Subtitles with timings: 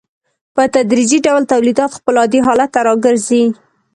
[0.55, 3.43] په تدریجي ډول تولیدات خپل عادي حالت ته راګرځي